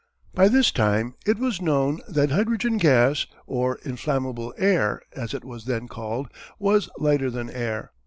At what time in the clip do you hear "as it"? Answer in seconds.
5.15-5.45